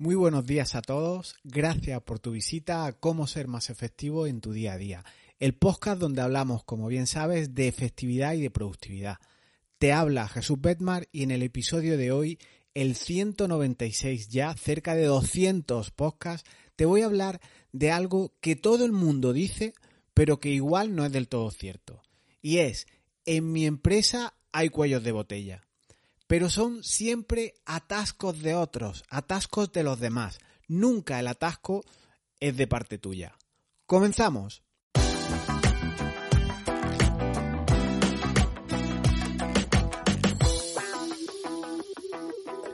Muy 0.00 0.14
buenos 0.14 0.46
días 0.46 0.76
a 0.76 0.80
todos. 0.80 1.34
Gracias 1.42 2.00
por 2.02 2.20
tu 2.20 2.30
visita 2.30 2.86
a 2.86 2.92
Cómo 2.92 3.26
ser 3.26 3.48
más 3.48 3.68
efectivo 3.68 4.28
en 4.28 4.40
tu 4.40 4.52
día 4.52 4.74
a 4.74 4.78
día. 4.78 5.04
El 5.40 5.56
podcast 5.56 6.00
donde 6.00 6.22
hablamos, 6.22 6.62
como 6.62 6.86
bien 6.86 7.08
sabes, 7.08 7.56
de 7.56 7.66
efectividad 7.66 8.34
y 8.34 8.42
de 8.42 8.50
productividad. 8.50 9.16
Te 9.78 9.92
habla 9.92 10.28
Jesús 10.28 10.60
Betmar 10.60 11.08
y 11.10 11.24
en 11.24 11.32
el 11.32 11.42
episodio 11.42 11.98
de 11.98 12.12
hoy, 12.12 12.38
el 12.74 12.94
196 12.94 14.28
ya, 14.28 14.54
cerca 14.54 14.94
de 14.94 15.06
200 15.06 15.90
podcasts, 15.90 16.48
te 16.76 16.84
voy 16.84 17.00
a 17.00 17.06
hablar 17.06 17.40
de 17.72 17.90
algo 17.90 18.32
que 18.40 18.54
todo 18.54 18.84
el 18.84 18.92
mundo 18.92 19.32
dice, 19.32 19.74
pero 20.14 20.38
que 20.38 20.50
igual 20.50 20.94
no 20.94 21.06
es 21.06 21.10
del 21.10 21.26
todo 21.26 21.50
cierto. 21.50 22.02
Y 22.40 22.58
es, 22.58 22.86
en 23.26 23.50
mi 23.50 23.66
empresa 23.66 24.34
hay 24.52 24.68
cuellos 24.68 25.02
de 25.02 25.10
botella 25.10 25.67
pero 26.28 26.50
son 26.50 26.84
siempre 26.84 27.54
atascos 27.64 28.40
de 28.40 28.54
otros, 28.54 29.02
atascos 29.08 29.72
de 29.72 29.82
los 29.82 29.98
demás. 29.98 30.38
Nunca 30.68 31.18
el 31.18 31.26
atasco 31.26 31.84
es 32.38 32.56
de 32.56 32.66
parte 32.68 32.98
tuya. 32.98 33.34
Comenzamos. 33.86 34.62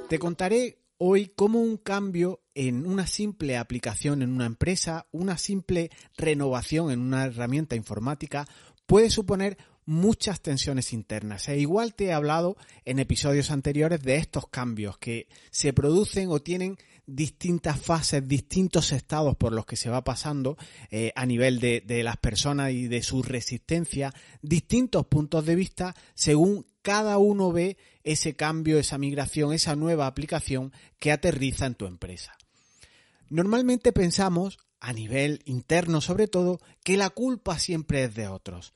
Te 0.09 0.19
contaré 0.19 0.83
hoy 0.99 1.29
cómo 1.35 1.61
un 1.61 1.77
cambio 1.77 2.43
en 2.55 2.87
una 2.87 3.07
simple 3.07 3.57
aplicación 3.57 4.23
en 4.23 4.33
una 4.33 4.47
empresa, 4.47 5.07
una 5.13 5.39
simple 5.39 5.91
renovación 6.17 6.91
en 6.91 7.01
una 7.01 7.27
herramienta 7.27 7.77
informática 7.77 8.47
puede 8.87 9.11
suponer 9.11 9.59
muchas 9.87 10.41
tensiones 10.41 10.93
internas. 10.93 11.49
E 11.49 11.59
igual 11.59 11.95
te 11.95 12.07
he 12.07 12.13
hablado 12.13 12.57
en 12.85 12.99
episodios 12.99 13.51
anteriores 13.51 14.03
de 14.03 14.17
estos 14.17 14.49
cambios 14.49 14.99
que 14.99 15.29
se 15.51 15.73
producen 15.73 16.31
o 16.31 16.41
tienen 16.41 16.79
distintas 17.07 17.81
fases, 17.81 18.27
distintos 18.27 18.93
estados 18.93 19.37
por 19.37 19.53
los 19.53 19.67
que 19.67 19.77
se 19.77 19.91
va 19.91 20.05
pasando 20.05 20.57
eh, 20.91 21.13
a 21.17 21.27
nivel 21.27 21.61
de, 21.61 21.83
de 21.83 22.03
las 22.03 22.17
personas 22.17 22.73
y 22.73 22.89
de 22.89 23.03
su 23.03 23.23
resistencia, 23.23 24.15
distintos 24.41 25.07
puntos 25.07 25.45
de 25.45 25.55
vista 25.55 25.95
según 26.15 26.67
cada 26.83 27.19
uno 27.19 27.53
ve 27.53 27.77
ese 28.05 28.37
cambio, 28.37 28.79
esa 28.79 28.99
migración, 28.99 29.53
esa 29.53 29.77
nueva 29.77 30.07
aplicación 30.07 30.73
que 30.99 31.13
aterriza 31.13 31.67
en 31.67 31.75
tu 31.75 31.87
empresa. 31.87 32.37
Normalmente 33.29 33.93
pensamos, 33.93 34.59
a 34.81 34.93
nivel 34.93 35.41
interno 35.47 36.01
sobre 36.01 36.29
todo, 36.29 36.61
que 36.85 36.97
la 36.97 37.11
culpa 37.11 37.59
siempre 37.59 38.05
es 38.05 38.15
de 38.15 38.29
otros 38.29 38.75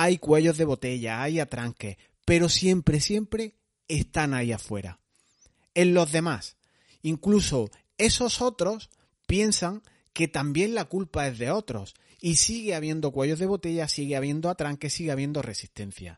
hay 0.00 0.18
cuellos 0.18 0.56
de 0.56 0.64
botella, 0.64 1.20
hay 1.20 1.40
atranques, 1.40 1.96
pero 2.24 2.48
siempre, 2.48 3.00
siempre 3.00 3.56
están 3.88 4.32
ahí 4.32 4.52
afuera. 4.52 5.00
En 5.74 5.92
los 5.92 6.12
demás, 6.12 6.56
incluso 7.02 7.68
esos 7.96 8.40
otros 8.40 8.90
piensan 9.26 9.82
que 10.12 10.28
también 10.28 10.76
la 10.76 10.84
culpa 10.84 11.26
es 11.26 11.38
de 11.38 11.50
otros 11.50 11.96
y 12.20 12.36
sigue 12.36 12.76
habiendo 12.76 13.10
cuellos 13.10 13.40
de 13.40 13.46
botella, 13.46 13.88
sigue 13.88 14.14
habiendo 14.14 14.50
atranques, 14.50 14.92
sigue 14.92 15.10
habiendo 15.10 15.42
resistencia. 15.42 16.16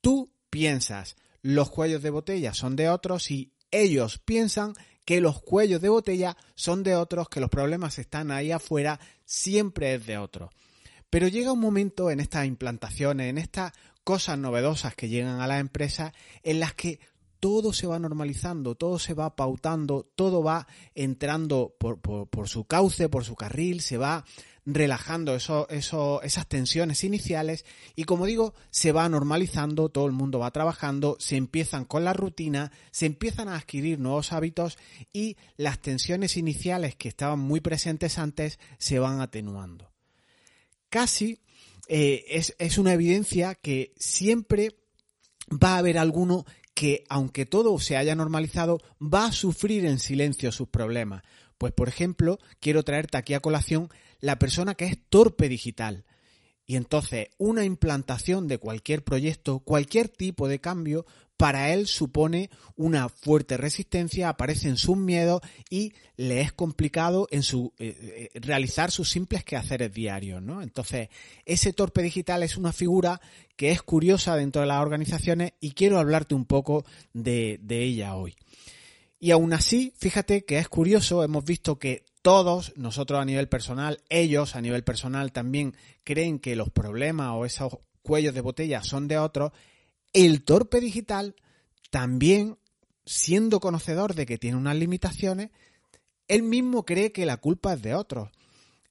Tú 0.00 0.32
piensas 0.50 1.14
los 1.42 1.70
cuellos 1.70 2.02
de 2.02 2.10
botella 2.10 2.54
son 2.54 2.74
de 2.74 2.88
otros 2.88 3.30
y 3.30 3.52
ellos 3.70 4.18
piensan 4.18 4.74
que 5.04 5.20
los 5.20 5.40
cuellos 5.40 5.80
de 5.80 5.90
botella 5.90 6.36
son 6.56 6.82
de 6.82 6.96
otros, 6.96 7.28
que 7.28 7.38
los 7.38 7.50
problemas 7.50 8.00
están 8.00 8.32
ahí 8.32 8.50
afuera, 8.50 8.98
siempre 9.24 9.94
es 9.94 10.06
de 10.06 10.18
otros. 10.18 10.50
Pero 11.12 11.28
llega 11.28 11.52
un 11.52 11.60
momento 11.60 12.10
en 12.10 12.20
estas 12.20 12.46
implantaciones, 12.46 13.28
en 13.28 13.36
estas 13.36 13.74
cosas 14.02 14.38
novedosas 14.38 14.94
que 14.94 15.10
llegan 15.10 15.42
a 15.42 15.46
la 15.46 15.58
empresa, 15.58 16.14
en 16.42 16.58
las 16.58 16.72
que 16.72 17.00
todo 17.38 17.74
se 17.74 17.86
va 17.86 17.98
normalizando, 17.98 18.76
todo 18.76 18.98
se 18.98 19.12
va 19.12 19.36
pautando, 19.36 20.10
todo 20.16 20.42
va 20.42 20.66
entrando 20.94 21.76
por, 21.78 22.48
su 22.48 22.64
cauce, 22.64 23.10
por 23.10 23.26
su 23.26 23.36
carril, 23.36 23.82
se 23.82 23.98
va 23.98 24.24
relajando 24.64 25.34
esas 25.34 26.48
tensiones 26.48 27.04
iniciales 27.04 27.66
y 27.94 28.04
como 28.04 28.24
digo, 28.24 28.54
se 28.70 28.92
va 28.92 29.06
normalizando, 29.10 29.90
todo 29.90 30.06
el 30.06 30.12
mundo 30.12 30.38
va 30.38 30.50
trabajando, 30.50 31.18
se 31.20 31.36
empiezan 31.36 31.84
con 31.84 32.04
la 32.04 32.14
rutina, 32.14 32.72
se 32.90 33.04
empiezan 33.04 33.48
a 33.48 33.56
adquirir 33.56 33.98
nuevos 33.98 34.32
hábitos 34.32 34.78
y 35.12 35.36
las 35.58 35.78
tensiones 35.78 36.38
iniciales 36.38 36.96
que 36.96 37.08
estaban 37.08 37.38
muy 37.38 37.60
presentes 37.60 38.16
antes 38.16 38.58
se 38.78 38.98
van 38.98 39.20
atenuando 39.20 39.91
casi 40.92 41.40
eh, 41.88 42.44
es, 42.58 42.76
una 42.76 42.92
evidencia 42.92 43.54
que 43.54 43.94
siempre 43.96 44.76
va 45.50 45.74
a 45.74 45.78
haber 45.78 45.96
alguno 45.96 46.44
que, 46.74 47.04
aunque 47.08 47.46
todo 47.46 47.78
se 47.78 47.96
haya 47.96 48.14
normalizado, 48.14 48.78
va 49.00 49.24
a 49.24 49.32
sufrir 49.32 49.86
en 49.86 49.98
silencio 49.98 50.52
sus 50.52 50.68
problemas. 50.68 51.22
Pues, 51.56 51.72
por 51.72 51.88
ejemplo, 51.88 52.38
quiero 52.60 52.82
traerte 52.82 53.16
aquí 53.16 53.32
a 53.32 53.40
colación 53.40 53.88
la 54.20 54.38
persona 54.38 54.74
que 54.74 54.84
es 54.84 54.98
torpe 55.08 55.48
digital. 55.48 56.04
Y 56.66 56.76
entonces, 56.76 57.28
una 57.38 57.64
implantación 57.64 58.46
de 58.48 58.58
cualquier 58.58 59.02
proyecto, 59.02 59.58
cualquier 59.60 60.08
tipo 60.08 60.48
de 60.48 60.60
cambio, 60.60 61.04
para 61.42 61.72
él 61.72 61.88
supone 61.88 62.50
una 62.76 63.08
fuerte 63.08 63.56
resistencia, 63.56 64.28
aparecen 64.28 64.76
sus 64.76 64.96
miedos 64.96 65.40
y 65.68 65.92
le 66.16 66.40
es 66.40 66.52
complicado 66.52 67.26
en 67.32 67.42
su 67.42 67.72
eh, 67.80 68.30
eh, 68.32 68.40
realizar 68.40 68.92
sus 68.92 69.10
simples 69.10 69.42
quehaceres 69.42 69.92
diarios, 69.92 70.40
¿no? 70.40 70.62
Entonces, 70.62 71.08
ese 71.44 71.72
torpe 71.72 72.00
digital 72.00 72.44
es 72.44 72.56
una 72.56 72.72
figura 72.72 73.20
que 73.56 73.72
es 73.72 73.82
curiosa 73.82 74.36
dentro 74.36 74.62
de 74.62 74.68
las 74.68 74.80
organizaciones 74.80 75.54
y 75.58 75.72
quiero 75.72 75.98
hablarte 75.98 76.36
un 76.36 76.44
poco 76.44 76.84
de, 77.12 77.58
de 77.60 77.82
ella 77.82 78.14
hoy. 78.14 78.36
Y 79.18 79.32
aún 79.32 79.52
así, 79.52 79.92
fíjate 79.98 80.44
que 80.44 80.58
es 80.58 80.68
curioso, 80.68 81.24
hemos 81.24 81.44
visto 81.44 81.76
que 81.76 82.04
todos, 82.22 82.72
nosotros 82.76 83.20
a 83.20 83.24
nivel 83.24 83.48
personal, 83.48 84.00
ellos 84.08 84.56
a 84.56 84.60
nivel 84.60 84.84
personal 84.84 85.32
también 85.32 85.76
creen 86.04 86.38
que 86.38 86.56
los 86.56 86.70
problemas 86.70 87.32
o 87.32 87.44
esos 87.44 87.78
cuellos 88.02 88.34
de 88.34 88.40
botella 88.40 88.82
son 88.82 89.08
de 89.08 89.18
otros 89.18 89.52
el 90.12 90.44
torpe 90.44 90.80
digital 90.80 91.34
también, 91.90 92.58
siendo 93.04 93.60
conocedor 93.60 94.14
de 94.14 94.26
que 94.26 94.38
tiene 94.38 94.56
unas 94.56 94.76
limitaciones, 94.76 95.50
él 96.28 96.42
mismo 96.42 96.84
cree 96.84 97.12
que 97.12 97.26
la 97.26 97.38
culpa 97.38 97.74
es 97.74 97.82
de 97.82 97.94
otros. 97.94 98.30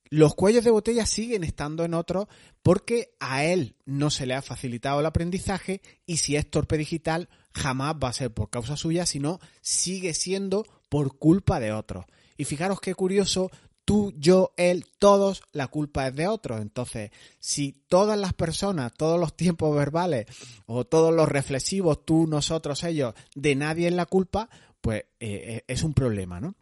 Los 0.10 0.36
cuellos 0.36 0.66
de 0.66 0.72
botella 0.72 1.06
siguen 1.06 1.44
estando 1.44 1.86
en 1.86 1.94
otros 1.94 2.28
porque 2.62 3.16
a 3.20 3.46
él 3.46 3.76
no 3.86 4.10
se 4.10 4.26
le 4.26 4.34
ha 4.34 4.42
facilitado 4.42 5.00
el 5.00 5.06
aprendizaje 5.06 5.82
y 6.06 6.18
si 6.18 6.36
es 6.36 6.50
torpe 6.50 6.78
digital 6.78 7.30
jamás 7.54 7.96
va 7.96 8.10
a 8.10 8.14
ser 8.14 8.34
por 8.34 8.50
causa 8.50 8.76
suya, 8.76 9.06
sino 9.06 9.40
sigue 9.62 10.14
siendo 10.14 10.66
por 10.90 11.18
culpa 11.18 11.62
de 11.62 11.72
otros. 11.72 12.06
Y 12.42 12.46
fijaros 12.46 12.82
qué 12.82 12.96
curioso 12.96 13.52
tú, 13.86 14.16
yo, 14.18 14.52
él, 14.58 14.88
todos, 14.98 15.44
la 15.52 15.68
culpa 15.68 16.08
es 16.08 16.16
de 16.16 16.28
otros. 16.28 16.60
Entonces, 16.60 17.12
si 17.38 17.72
todas 17.88 18.18
las 18.18 18.34
personas, 18.34 18.92
todos 18.96 19.20
los 19.20 19.38
tiempos 19.38 19.76
verbales 19.76 20.26
o 20.66 20.84
todos 20.84 21.14
los 21.14 21.30
reflexivos, 21.30 22.04
tú, 22.04 22.26
nosotros, 22.26 22.84
ellos, 22.84 23.14
de 23.36 23.54
nadie 23.54 23.90
es 23.90 23.94
la 23.94 24.08
culpa, 24.08 24.50
pues 24.82 25.02
eh, 25.02 25.06
eh, 25.20 25.64
es 25.68 25.84
un 25.84 25.94
problema, 25.94 26.40
¿no? 26.40 26.56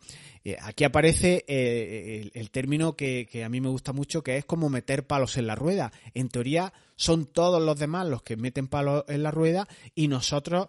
Eh, 0.52 0.58
aquí 0.62 0.84
aparece 0.84 1.46
el, 1.48 2.52
término 2.52 2.96
que, 2.96 3.28
a 3.44 3.50
mí 3.50 3.62
me 3.62 3.70
gusta 3.70 3.94
mucho, 3.94 4.24
que 4.24 4.38
es 4.38 4.46
como 4.46 4.70
meter 4.70 5.06
palos 5.06 5.38
en 5.38 5.48
la 5.48 5.56
rueda. 5.56 5.92
En 6.14 6.30
teoría 6.30 6.74
son 6.96 7.26
todos 7.26 7.62
los 7.62 7.80
demás 7.80 8.08
los 8.08 8.24
que 8.24 8.36
meten 8.36 8.68
palos 8.68 9.06
en 9.08 9.24
la 9.24 9.32
rueda 9.32 9.68
y 9.96 10.08
nosotros 10.08 10.68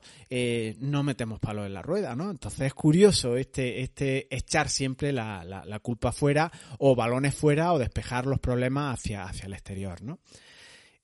no 0.79 1.03
metemos 1.03 1.41
palos 1.41 1.67
en 1.67 1.75
la 1.75 1.83
rueda, 1.83 2.15
¿no? 2.15 2.31
Entonces 2.31 2.61
es 2.63 2.75
curioso 2.75 3.37
este, 3.37 3.83
este 3.83 4.35
echar 4.35 4.69
siempre 4.69 5.13
la, 5.13 5.45
la, 5.45 5.79
culpa 5.81 6.13
fuera 6.13 6.53
o 6.79 6.95
balones 6.95 7.35
fuera 7.35 7.73
o 7.73 7.79
despejar 7.79 8.27
los 8.27 8.39
problemas 8.39 8.99
hacia, 8.99 9.25
hacia 9.25 9.47
el 9.47 9.55
exterior, 9.55 10.03
¿no? 10.03 10.21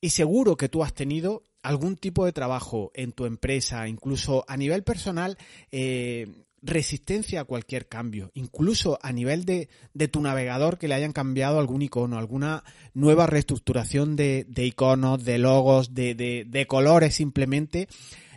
Y 0.01 0.11
seguro 0.11 0.57
que 0.57 0.69
tú 0.69 0.85
has 0.85 0.95
tenido 0.95 1.43
algún 1.67 1.97
tipo 1.97 2.25
de 2.25 2.33
trabajo 2.33 2.93
en 2.95 3.13
tu 3.13 3.27
empresa, 3.27 3.89
incluso 3.89 4.45
a 4.47 4.57
nivel 4.57 4.85
personal, 4.85 5.37
eh, 5.73 6.45
resistencia 6.67 7.41
a 7.41 7.45
cualquier 7.45 7.87
cambio, 7.87 8.31
incluso 8.35 8.99
a 9.03 9.13
nivel 9.13 9.45
de, 9.45 9.69
tu 10.09 10.21
navegador 10.21 10.79
que 10.79 10.89
le 10.89 10.95
hayan 10.95 11.13
cambiado 11.13 11.59
algún 11.59 11.83
icono, 11.83 12.19
alguna 12.19 12.65
nueva 12.95 13.27
reestructuración 13.27 14.17
de, 14.17 14.47
iconos, 14.57 15.25
de 15.25 15.39
logos, 15.39 15.95
de, 15.95 16.67
colores 16.69 17.15
simplemente. 17.15 17.89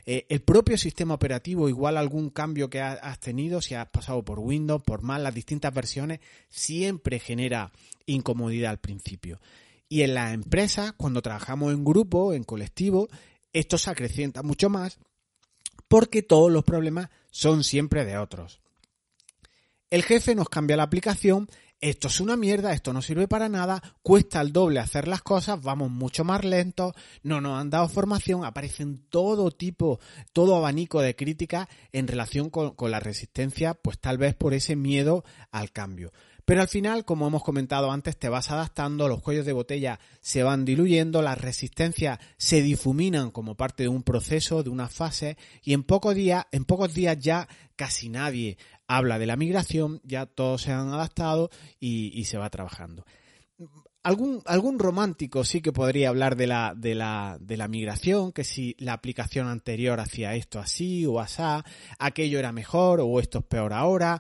Eh, 0.06 0.26
el 0.30 0.42
propio 0.42 0.78
sistema 0.78 1.14
operativo, 1.14 1.70
igual 1.70 1.98
algún 1.98 2.30
cambio 2.30 2.70
que 2.70 2.82
has 2.82 3.20
tenido, 3.20 3.62
si 3.62 3.76
has 3.76 3.90
pasado 3.90 4.24
por 4.24 4.40
Windows, 4.40 4.82
por 4.82 5.04
Mac, 5.04 5.22
las 5.22 5.36
distintas 5.36 5.74
versiones, 5.74 6.20
siempre 6.50 7.20
genera 7.20 7.72
incomodidad 8.06 8.72
al 8.72 8.80
principio. 8.80 9.40
Y 9.88 10.02
en 10.02 10.14
las 10.16 10.34
empresas, 10.34 10.94
cuando 10.94 11.22
trabajamos 11.22 11.74
en 11.74 11.84
grupo, 11.84 12.34
en 12.34 12.44
colectivo, 12.44 13.08
esto 13.54 13.78
se 13.78 13.90
acrecienta 13.90 14.44
mucho 14.44 14.70
más 14.70 15.00
porque 15.88 16.22
todos 16.22 16.52
los 16.52 16.64
problemas 16.64 17.10
son 17.30 17.64
siempre 17.64 18.06
de 18.06 18.18
otros. 18.18 18.62
El 19.90 20.04
jefe 20.04 20.36
nos 20.36 20.50
cambia 20.50 20.78
la 20.78 20.84
aplicación, 20.84 21.48
esto 21.82 22.10
es 22.10 22.20
una 22.20 22.36
mierda, 22.36 22.74
esto 22.74 22.92
no 22.92 23.02
sirve 23.02 23.28
para 23.28 23.48
nada, 23.48 23.82
cuesta 24.04 24.42
el 24.42 24.52
doble 24.52 24.82
hacer 24.82 25.08
las 25.08 25.22
cosas, 25.22 25.62
vamos 25.62 25.90
mucho 25.90 26.24
más 26.24 26.44
lentos, 26.44 26.94
no 27.24 27.40
nos 27.40 27.60
han 27.60 27.70
dado 27.70 27.88
formación, 27.88 28.44
aparecen 28.44 29.06
todo 29.10 29.50
tipo, 29.50 30.00
todo 30.34 30.58
abanico 30.58 31.02
de 31.02 31.16
críticas 31.16 31.68
en 31.94 32.08
relación 32.08 32.50
con, 32.50 32.76
con 32.76 32.92
la 32.92 33.00
resistencia, 33.00 33.74
pues 33.74 33.98
tal 33.98 34.18
vez 34.18 34.36
por 34.36 34.54
ese 34.54 34.76
miedo 34.76 35.24
al 35.52 35.72
cambio. 35.72 36.12
Pero 36.50 36.62
al 36.62 36.68
final, 36.68 37.06
como 37.06 37.28
hemos 37.28 37.44
comentado 37.44 37.92
antes, 37.92 38.18
te 38.18 38.28
vas 38.28 38.50
adaptando, 38.50 39.08
los 39.08 39.22
cuellos 39.22 39.46
de 39.46 39.54
botella 39.54 40.00
se 40.20 40.42
van 40.42 40.66
diluyendo, 40.66 41.22
las 41.22 41.38
resistencias 41.38 42.18
se 42.38 42.64
difuminan 42.64 43.30
como 43.30 43.54
parte 43.54 43.84
de 43.84 43.90
un 43.90 44.02
proceso, 44.02 44.64
de 44.64 44.72
una 44.72 44.88
fase, 44.88 45.38
y 45.62 45.74
en 45.74 45.84
pocos 45.84 46.16
días, 46.16 46.46
en 46.52 46.66
pocos 46.66 46.92
días 46.92 47.20
ya 47.20 47.48
casi 47.76 48.10
nadie 48.10 48.58
habla 48.88 49.20
de 49.20 49.28
la 49.28 49.36
migración, 49.36 50.02
ya 50.04 50.26
todos 50.26 50.64
se 50.64 50.72
han 50.72 50.92
adaptado 50.92 51.52
y, 51.80 52.26
se 52.26 52.40
va 52.40 52.50
trabajando. 52.50 53.06
Algún, 54.02 54.80
romántico 54.80 55.44
sí 55.44 55.62
que 55.62 55.72
podría 55.72 56.10
hablar 56.10 56.36
de 56.36 56.48
la, 56.48 56.74
de, 56.76 56.96
la, 56.96 57.38
de 57.40 57.58
la 57.58 57.68
migración, 57.68 58.32
que 58.32 58.44
si 58.44 58.76
la 58.80 58.94
aplicación 58.94 59.48
anterior 59.48 60.00
hacía 60.00 60.34
esto 60.34 60.58
así 60.58 61.06
o 61.06 61.20
asá, 61.20 61.64
aquello 62.00 62.40
era 62.40 62.52
mejor 62.52 63.02
o 63.02 63.20
esto 63.20 63.40
es 63.40 63.46
peor 63.46 63.72
ahora 63.72 64.20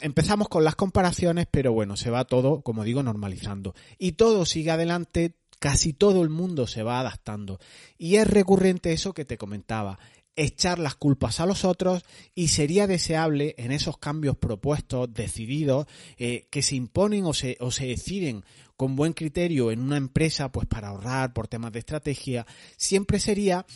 empezamos 0.00 0.48
con 0.48 0.64
las 0.64 0.76
comparaciones, 0.76 1.46
pero 1.50 1.72
bueno, 1.72 1.96
se 1.96 2.10
va 2.10 2.24
todo, 2.24 2.62
como 2.62 2.84
digo, 2.84 3.02
normalizando. 3.02 3.74
Y 3.98 4.12
todo 4.12 4.44
sigue 4.44 4.70
adelante, 4.70 5.34
casi 5.58 5.92
todo 5.92 6.22
el 6.22 6.30
mundo 6.30 6.66
se 6.66 6.82
va 6.82 7.00
adaptando. 7.00 7.60
Y 7.98 8.16
es 8.16 8.26
recurrente 8.26 8.92
eso 8.92 9.14
que 9.14 9.24
te 9.24 9.38
comentaba, 9.38 9.98
echar 10.36 10.78
las 10.78 10.94
culpas 10.94 11.40
a 11.40 11.46
los 11.46 11.64
otros 11.64 12.04
y 12.34 12.48
sería 12.48 12.86
deseable 12.86 13.54
en 13.58 13.72
esos 13.72 13.98
cambios 13.98 14.36
propuestos, 14.36 15.12
decididos, 15.12 15.86
eh, 16.16 16.48
que 16.50 16.62
se 16.62 16.76
imponen 16.76 17.24
o 17.24 17.34
se, 17.34 17.56
o 17.60 17.70
se 17.70 17.86
deciden 17.86 18.44
con 18.76 18.96
buen 18.96 19.12
criterio 19.12 19.70
en 19.70 19.80
una 19.80 19.98
empresa, 19.98 20.50
pues 20.50 20.66
para 20.66 20.88
ahorrar 20.88 21.34
por 21.34 21.48
temas 21.48 21.72
de 21.72 21.80
estrategia, 21.80 22.46
siempre 22.76 23.20
sería 23.20 23.66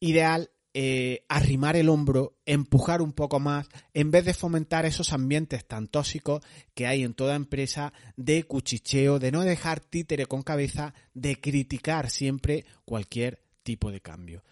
ideal 0.00 0.50
eh, 0.80 1.24
arrimar 1.28 1.74
el 1.74 1.88
hombro, 1.88 2.36
empujar 2.46 3.02
un 3.02 3.12
poco 3.12 3.40
más, 3.40 3.66
en 3.94 4.12
vez 4.12 4.24
de 4.24 4.32
fomentar 4.32 4.86
esos 4.86 5.12
ambientes 5.12 5.66
tan 5.66 5.88
tóxicos 5.88 6.40
que 6.72 6.86
hay 6.86 7.02
en 7.02 7.14
toda 7.14 7.34
empresa 7.34 7.92
de 8.16 8.44
cuchicheo, 8.44 9.18
de 9.18 9.32
no 9.32 9.42
dejar 9.42 9.80
títere 9.80 10.26
con 10.26 10.44
cabeza, 10.44 10.94
de 11.14 11.40
criticar 11.40 12.10
siempre 12.10 12.64
cualquier 12.84 13.42
tipo 13.64 13.90
de 13.90 14.00
cambio. 14.00 14.44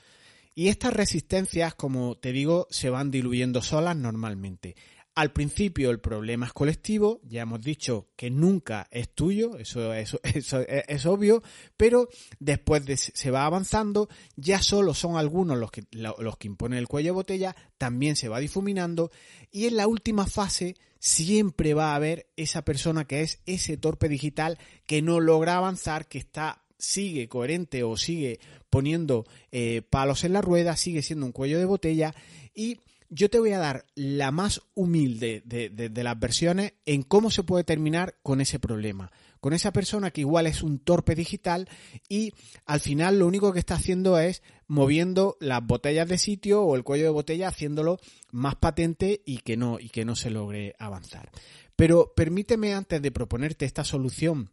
Y 0.53 0.67
estas 0.67 0.95
resistencias, 0.95 1.77
como 1.77 2.17
te 2.17 2.33
digo, 2.33 2.67
se 2.71 2.91
van 2.91 3.13
diluyendo 3.13 3.63
solas 3.63 3.95
normalmente. 3.95 4.75
Al 5.17 5.33
principio 5.33 5.91
el 5.91 5.99
problema 5.99 6.45
es 6.45 6.53
colectivo, 6.53 7.23
ya 7.25 7.41
hemos 7.41 7.63
dicho 7.63 8.11
que 8.17 8.29
nunca 8.29 8.87
es 8.91 9.09
tuyo, 9.09 9.57
eso, 9.57 9.95
eso, 9.95 10.21
es, 10.25 11.07
obvio, 11.07 11.43
pero 11.79 12.11
después 12.39 12.85
de, 12.85 12.99
se 12.99 13.31
va 13.31 13.47
avanzando, 13.47 14.11
ya 14.37 14.61
solo 14.61 14.93
son 14.93 15.17
algunos 15.17 15.57
los 15.57 15.71
que, 15.71 15.85
los 15.91 16.37
que 16.37 16.49
imponen 16.49 16.79
el 16.79 16.87
cuello 16.87 17.09
de 17.09 17.13
botella, 17.13 17.57
también 17.79 18.15
se 18.15 18.29
va 18.29 18.41
difuminando 18.41 19.11
y 19.51 19.65
en 19.65 19.77
la 19.77 19.87
última 19.87 20.27
fase 20.27 20.77
siempre 20.99 21.73
va 21.73 21.93
a 21.93 21.97
haber 21.97 22.27
esa 22.37 22.63
persona 22.63 23.07
que 23.07 23.23
es 23.23 23.41
ese 23.47 23.79
torpe 23.79 24.11
digital 24.11 24.59
que 24.85 25.01
no 25.01 25.21
logra 25.21 25.57
avanzar, 25.57 26.09
que 26.09 26.19
está 26.19 26.63
sigue 26.77 27.27
coherente 27.27 27.85
o 27.85 27.97
sigue 27.97 28.39
poniendo 28.69 29.25
eh, 29.51 29.81
palos 29.89 30.25
en 30.25 30.35
la 30.35 30.43
rueda, 30.43 30.77
sigue 30.77 31.01
siendo 31.01 31.25
un 31.25 31.33
cuello 31.33 31.59
de 31.59 31.65
botella 31.65 32.15
y 32.55 32.81
yo 33.09 33.31
te 33.31 33.39
voy 33.39 33.53
a 33.53 33.59
dar 33.59 33.87
la 33.95 34.31
más 34.31 34.63
humilde 34.75 35.43
de, 35.45 36.03
las 36.03 36.19
versiones 36.19 36.75
en 36.85 37.03
cómo 37.03 37.31
se 37.31 37.43
puede 37.43 37.65
terminar 37.65 38.17
con 38.23 38.41
ese 38.41 38.59
problema. 38.59 39.11
Con 39.41 39.53
esa 39.53 39.73
persona 39.73 40.11
que 40.11 40.23
igual 40.23 40.47
es 40.47 40.63
un 40.63 40.79
torpe 40.79 41.15
digital 41.15 41.69
y 42.09 42.33
al 42.65 42.81
final 42.81 43.19
lo 43.19 43.27
único 43.27 43.53
que 43.53 43.59
está 43.59 43.75
haciendo 43.75 44.19
es 44.19 44.43
moviendo 44.67 45.37
las 45.41 45.65
botellas 45.65 46.09
de 46.09 46.19
sitio 46.19 46.63
o 46.63 46.75
el 46.75 46.83
cuello 46.85 47.05
de 47.05 47.11
botella 47.11 47.49
haciéndolo 47.49 47.99
más 48.33 48.57
patente 48.57 49.23
y 49.25 49.39
que 49.39 49.57
no, 49.57 49.79
y 49.79 49.89
que 49.91 50.05
no 50.05 50.17
se 50.17 50.31
logre 50.31 50.75
avanzar. 50.79 51.31
Pero 51.77 52.13
permíteme 52.17 52.75
antes 52.75 53.01
de 53.03 53.13
proponerte 53.13 53.67
esta 53.67 53.85
solución 53.85 54.51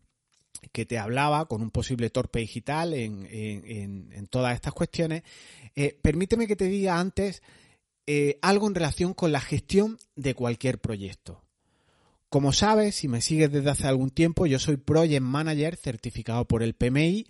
que 0.72 0.86
te 0.86 1.00
hablaba 1.00 1.46
con 1.48 1.62
un 1.62 1.72
posible 1.72 2.10
torpe 2.10 2.40
digital 2.40 2.94
en, 2.94 4.28
todas 4.30 4.56
estas 4.56 4.74
cuestiones, 4.74 5.24
eh, 5.76 5.98
permíteme 6.02 6.48
que 6.48 6.56
te 6.56 6.66
diga 6.66 7.00
antes 7.00 7.42
eh, 8.06 8.38
algo 8.42 8.68
en 8.68 8.76
relación 8.76 9.14
con 9.14 9.32
la 9.32 9.40
gestión 9.40 9.98
de 10.16 10.34
cualquier 10.36 10.80
proyecto. 10.80 11.44
Como 12.30 12.52
sabes, 12.52 12.96
si 12.96 13.08
me 13.08 13.22
sigues 13.22 13.52
desde 13.52 13.70
hace 13.70 13.88
algún 13.88 14.10
tiempo, 14.10 14.46
yo 14.46 14.60
soy 14.60 14.78
Project 14.78 15.22
Manager 15.22 15.76
certificado 15.76 16.46
por 16.46 16.64
el 16.64 16.74
PMI, 16.74 17.28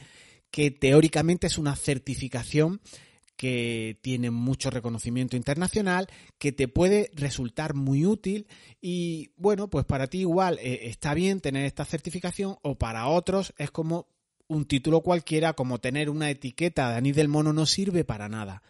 que 0.49 0.71
teóricamente 0.71 1.47
es 1.47 1.57
una 1.57 1.75
certificación 1.75 2.79
que 3.35 3.99
tiene 4.01 4.31
mucho 4.31 4.69
reconocimiento 4.69 5.35
internacional, 5.35 6.07
que 6.37 6.51
te 6.51 6.67
puede 6.67 7.11
resultar 7.13 7.73
muy 7.73 8.05
útil 8.05 8.47
y 8.79 9.31
bueno, 9.35 9.69
pues 9.69 9.85
para 9.85 10.07
ti 10.07 10.19
igual 10.19 10.59
eh, 10.61 10.81
está 10.83 11.13
bien 11.13 11.41
tener 11.41 11.65
esta 11.65 11.83
certificación 11.83 12.55
o 12.61 12.75
para 12.75 13.07
otros 13.07 13.53
es 13.57 13.71
como 13.71 14.07
un 14.47 14.65
título 14.65 15.01
cualquiera, 15.01 15.53
como 15.53 15.79
tener 15.79 16.09
una 16.09 16.29
etiqueta 16.29 16.89
de 16.91 16.97
anís 16.97 17.15
del 17.15 17.27
mono 17.27 17.53
no 17.53 17.65
sirve 17.65 18.05
para 18.05 18.29
nada 18.29 18.63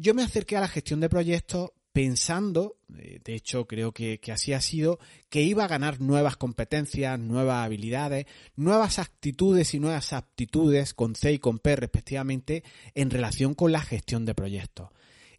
yo 0.00 0.14
me 0.14 0.22
acerqué 0.22 0.56
a 0.56 0.60
la 0.60 0.68
gestión 0.68 1.00
de 1.00 1.08
proyectos 1.08 1.72
pensando, 1.92 2.76
eh, 2.96 3.18
de 3.24 3.34
hecho 3.34 3.66
creo 3.66 3.90
que, 3.90 4.20
así 4.32 4.52
ha 4.52 4.60
sido, 4.60 5.00
que 5.28 5.42
iba 5.42 5.64
a 5.64 5.68
ganar 5.68 6.00
nuevas 6.00 6.36
competencias, 6.36 7.18
nuevas 7.18 7.64
habilidades, 7.64 8.26
nuevas 8.54 9.00
actitudes 9.00 9.74
y 9.74 9.80
nuevas 9.80 10.12
aptitudes 10.12 10.94
con 10.94 11.16
C 11.16 11.32
y 11.32 11.38
con 11.40 11.58
P 11.58 11.74
respectivamente 11.74 12.62
en 12.94 13.10
relación 13.10 13.54
con 13.54 13.72
la 13.72 13.80
gestión 13.80 14.24
de 14.24 14.36
proyectos. 14.36 14.90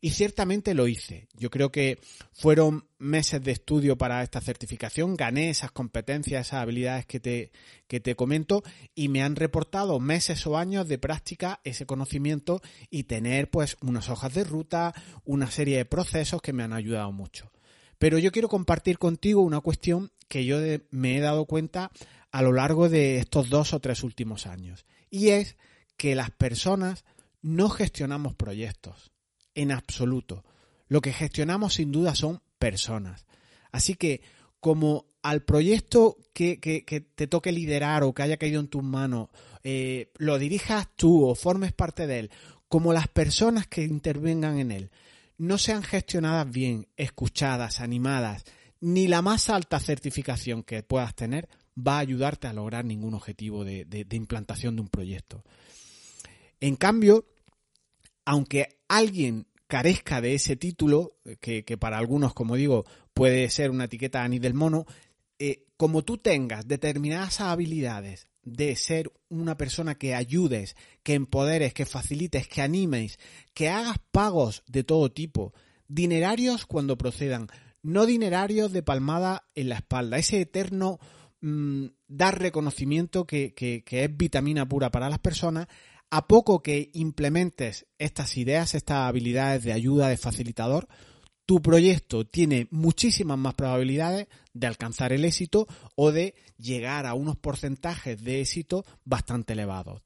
Y 0.01 0.11
ciertamente 0.11 0.73
lo 0.73 0.87
hice. 0.87 1.27
Yo 1.35 1.49
creo 1.49 1.71
que 1.71 1.99
fueron 2.31 2.85
meses 2.99 3.43
de 3.43 3.51
estudio 3.51 3.97
para 3.97 4.23
esta 4.23 4.39
certificación, 4.39 5.15
gané 5.15 5.49
esas 5.49 5.71
competencias, 5.71 6.47
esas 6.47 6.61
habilidades 6.61 7.05
que 7.05 7.19
te, 7.19 7.51
que 7.87 7.99
te 7.99 8.15
comento 8.15 8.63
y 8.95 9.09
me 9.09 9.23
han 9.23 9.35
reportado 9.35 9.99
meses 9.99 10.47
o 10.47 10.57
años 10.57 10.87
de 10.87 10.99
práctica 10.99 11.59
ese 11.65 11.85
conocimiento 11.85 12.61
y 12.89 13.03
tener 13.03 13.49
pues 13.49 13.75
unas 13.81 14.09
hojas 14.09 14.33
de 14.33 14.45
ruta, 14.45 14.93
una 15.25 15.51
serie 15.51 15.77
de 15.77 15.85
procesos 15.85 16.41
que 16.41 16.53
me 16.53 16.63
han 16.63 16.73
ayudado 16.73 17.11
mucho. 17.11 17.51
Pero 17.97 18.17
yo 18.19 18.31
quiero 18.31 18.47
compartir 18.47 18.97
contigo 18.97 19.41
una 19.41 19.59
cuestión 19.59 20.11
que 20.29 20.45
yo 20.45 20.59
me 20.91 21.17
he 21.17 21.19
dado 21.19 21.43
cuenta 21.43 21.91
a 22.31 22.41
lo 22.41 22.53
largo 22.53 22.87
de 22.87 23.17
estos 23.17 23.49
dos 23.49 23.73
o 23.73 23.81
tres 23.81 24.03
últimos 24.03 24.45
años. 24.45 24.85
Y 25.09 25.29
es 25.29 25.57
que 25.97 26.15
las 26.15 26.31
personas 26.31 27.03
no 27.41 27.69
gestionamos 27.69 28.35
proyectos 28.35 29.11
en 29.61 29.71
absoluto. 29.71 30.43
Lo 30.87 31.01
que 31.01 31.13
gestionamos 31.13 31.75
sin 31.75 31.91
duda 31.91 32.15
son 32.15 32.41
personas. 32.57 33.25
Así 33.71 33.95
que 33.95 34.21
como 34.59 35.05
al 35.21 35.43
proyecto 35.43 36.17
que, 36.33 36.57
te 37.15 37.27
toque 37.27 37.51
liderar 37.51 38.03
o 38.03 38.13
que 38.13 38.23
haya 38.23 38.37
caído 38.37 38.61
en 38.61 38.69
tus 38.69 38.83
manos, 38.83 39.29
eh, 39.63 40.11
lo 40.17 40.39
dirijas 40.39 40.87
tú 40.95 41.25
o 41.27 41.35
formes 41.35 41.73
parte 41.73 42.07
de 42.07 42.19
él, 42.19 42.31
como 42.69 42.93
las 42.93 43.09
personas 43.09 43.67
que 43.67 43.83
intervengan 43.83 44.59
en 44.59 44.71
él 44.71 44.91
no 45.37 45.57
sean 45.57 45.83
gestionadas 45.83 46.49
bien, 46.49 46.87
escuchadas, 46.95 47.79
animadas, 47.79 48.43
ni 48.79 49.07
la 49.07 49.21
más 49.21 49.49
alta 49.49 49.79
certificación 49.79 50.63
que 50.63 50.83
puedas 50.83 51.15
tener 51.15 51.49
va 51.77 51.97
a 51.97 51.99
ayudarte 51.99 52.47
a 52.47 52.53
lograr 52.53 52.85
ningún 52.85 53.13
objetivo 53.13 53.63
de 53.63 54.05
implantación 54.11 54.75
de 54.75 54.81
un 54.81 54.89
proyecto. 54.89 55.43
En 56.59 56.75
cambio, 56.75 57.25
aunque 58.25 58.79
alguien 58.87 59.47
carezca 59.69 60.19
de 60.19 60.33
ese 60.33 60.55
título, 60.55 61.19
que, 61.39 61.63
para 61.79 61.99
algunos, 61.99 62.33
como 62.33 62.55
digo, 62.55 62.85
puede 63.13 63.47
ser 63.51 63.69
una 63.69 63.83
etiqueta 63.83 64.27
ni 64.27 64.39
del 64.39 64.55
mono, 64.55 64.87
eh, 65.37 65.67
como 65.77 66.03
tú 66.03 66.17
tengas 66.17 66.67
determinadas 66.67 67.39
habilidades 67.39 68.27
de 68.43 68.75
ser 68.75 69.11
una 69.29 69.57
persona 69.57 69.93
que 69.93 70.15
ayudes, 70.15 70.75
que 71.03 71.13
empoderes, 71.13 71.75
que 71.75 71.85
facilites, 71.85 72.47
que 72.47 72.63
animes, 72.63 73.19
que 73.53 73.69
hagas 73.69 73.97
pagos 74.11 74.63
de 74.65 74.83
todo 74.83 75.11
tipo, 75.11 75.53
dinerarios 75.87 76.65
cuando 76.65 76.97
procedan, 76.97 77.47
no 77.83 78.07
dinerarios 78.07 78.71
de 78.71 78.81
palmada 78.81 79.47
en 79.53 79.69
la 79.69 79.75
espalda, 79.75 80.17
ese 80.17 80.41
eterno 80.41 80.97
mm, 81.41 81.85
dar 82.07 82.39
reconocimiento 82.39 83.27
que, 83.27 83.53
que 83.53 83.83
es 84.03 84.17
vitamina 84.17 84.67
pura 84.67 84.89
para 84.89 85.11
las 85.11 85.19
personas, 85.19 85.67
a 86.11 86.27
poco 86.27 86.61
que 86.61 86.89
implementes 86.93 87.85
estas 87.97 88.37
ideas, 88.37 88.75
estas 88.75 89.07
habilidades 89.07 89.63
de 89.63 89.73
ayuda, 89.73 90.09
de 90.09 90.17
facilitador, 90.17 90.87
tu 91.45 91.61
proyecto 91.61 92.27
tiene 92.27 92.67
muchísimas 92.69 93.37
más 93.37 93.55
probabilidades 93.55 94.27
de 94.53 94.67
alcanzar 94.67 95.13
el 95.13 95.25
éxito 95.25 95.67
o 95.95 96.11
de 96.11 96.35
llegar 96.57 97.05
a 97.05 97.15
unos 97.15 97.37
porcentajes 97.37 98.23
de 98.23 98.41
éxito 98.41 98.85
bastante 99.03 99.53
elevados. 99.53 100.03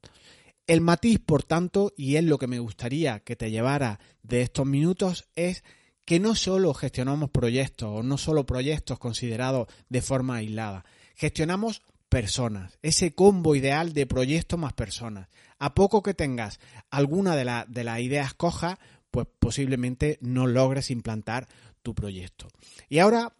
El 0.68 0.80
matiz, 0.80 1.20
por 1.20 1.44
tanto, 1.44 1.92
y 1.98 2.16
es 2.16 2.24
lo 2.24 2.38
que 2.38 2.48
me 2.48 2.60
gustaría 2.60 3.20
que 3.20 3.36
te 3.36 3.52
llevara 3.52 4.00
de 4.22 4.42
estos 4.42 4.66
minutos, 4.66 5.26
es 5.36 5.66
que 6.06 6.20
no 6.22 6.36
solo 6.36 6.74
gestionamos 6.74 7.30
proyectos 7.30 7.90
o 7.92 8.04
no 8.04 8.18
solo 8.18 8.46
proyectos 8.46 9.00
considerados 9.00 9.68
de 9.90 10.02
forma 10.02 10.38
aislada, 10.38 10.86
gestionamos 11.16 11.82
personas, 12.14 12.78
ese 12.84 13.16
combo 13.16 13.56
ideal 13.56 13.94
de 13.94 14.06
proyectos 14.06 14.60
más 14.60 14.74
personas. 14.74 15.30
A 15.58 15.74
poco 15.74 16.04
que 16.04 16.14
tengas 16.14 16.60
alguna 16.92 17.36
de, 17.36 17.64
de 17.68 17.84
las 17.84 18.00
ideas 18.02 18.36
cojas, 18.36 18.78
pues 19.10 19.26
posiblemente 19.40 20.20
no 20.22 20.46
logres 20.46 20.92
implantar 20.92 21.48
tu 21.82 21.96
proyecto. 21.96 22.50
Y 22.88 23.00
ahora, 23.00 23.34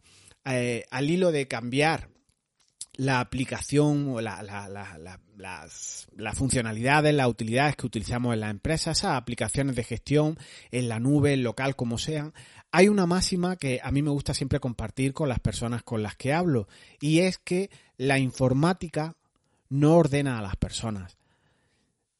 eh, 0.46 0.86
al 0.90 1.12
hilo 1.12 1.32
de 1.32 1.48
cambiar 1.48 2.10
la 2.96 3.20
aplicación 3.20 4.08
o 4.10 4.22
la, 4.22 4.44
las, 4.44 5.88
las, 6.16 6.38
funcionalidades, 6.38 7.14
las 7.14 7.28
utilidades 7.28 7.76
que 7.76 7.88
utilizamos 7.88 8.34
en 8.34 8.42
la 8.42 8.50
empresa, 8.50 8.92
esas 8.92 9.16
aplicaciones 9.16 9.76
de 9.76 9.84
gestión 9.84 10.38
en 10.72 10.90
la 10.90 11.00
nube, 11.00 11.36
local, 11.38 11.76
como 11.76 11.98
sean, 11.98 12.34
hay 12.72 12.88
una 12.88 13.06
máxima 13.06 13.56
que 13.56 13.80
a 13.84 13.92
mí 13.92 14.02
me 14.02 14.12
gusta 14.12 14.34
siempre 14.34 14.60
compartir 14.60 15.14
con 15.14 15.30
las 15.30 15.40
personas 15.40 15.84
con 15.84 16.04
las 16.04 16.16
que 16.16 16.34
hablo 16.34 16.68
y 17.00 17.20
es 17.20 17.38
que 17.38 17.70
la 17.98 18.20
informática 18.20 19.16
no 19.70 19.96
ordena 19.96 20.38
a 20.38 20.42
las 20.42 20.56
personas. 20.56 21.18